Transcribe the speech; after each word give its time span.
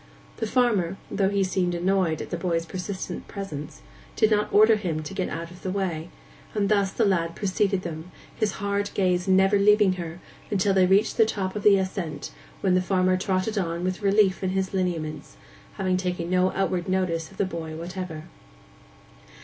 The 0.37 0.47
farmer, 0.47 0.97
though 1.11 1.29
he 1.29 1.43
seemed 1.43 1.75
annoyed 1.75 2.23
at 2.23 2.31
the 2.31 2.35
boy's 2.35 2.65
persistent 2.65 3.27
presence, 3.27 3.83
did 4.15 4.31
not 4.31 4.51
order 4.51 4.75
him 4.75 5.03
to 5.03 5.13
get 5.13 5.29
out 5.29 5.51
of 5.51 5.61
the 5.61 5.69
way; 5.69 6.09
and 6.55 6.69
thus 6.69 6.91
the 6.91 7.05
lad 7.05 7.35
preceded 7.35 7.83
them, 7.83 8.09
his 8.35 8.53
hard 8.53 8.89
gaze 8.95 9.27
never 9.27 9.59
leaving 9.59 9.93
her, 10.01 10.19
till 10.57 10.73
they 10.73 10.87
reached 10.87 11.17
the 11.17 11.25
top 11.27 11.55
of 11.55 11.61
the 11.61 11.77
ascent, 11.77 12.31
when 12.61 12.73
the 12.73 12.81
farmer 12.81 13.15
trotted 13.15 13.59
on 13.59 13.83
with 13.83 14.01
relief 14.01 14.41
in 14.43 14.49
his 14.57 14.73
lineaments—having 14.73 15.97
taken 15.97 16.31
no 16.31 16.51
outward 16.53 16.89
notice 16.89 17.29
of 17.29 17.37
the 17.37 17.45
boy 17.45 17.75
whatever. 17.75 18.23